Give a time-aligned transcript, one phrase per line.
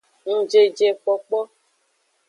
[0.35, 1.39] Ngjejekpokpo.